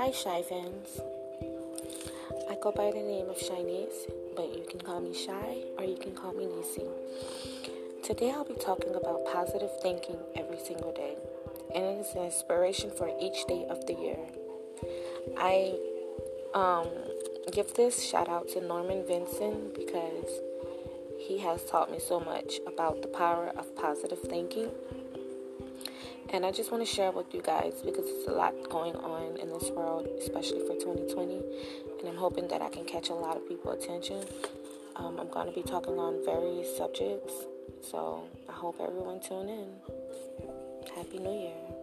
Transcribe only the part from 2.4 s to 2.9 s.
I go